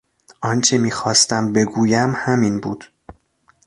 [0.41, 2.89] آنچه میخواستم بگویم همین بود.